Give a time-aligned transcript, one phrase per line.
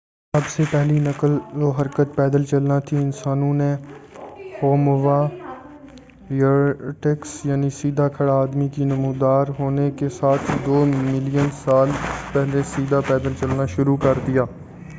[0.33, 1.31] سب سے پہلی نقل
[1.55, 3.67] و حرکت پیدل چلنا تھی، انسانوں نے
[4.61, 10.77] ہوموایریکٹس یعنی سیدھا کھڑا آدمی کی نمودار ہونے کے ساتھ ہی دو
[10.87, 11.89] ملین سال
[12.33, 14.43] پہلے سیدھا پیدل چلنا شروع کردیا۔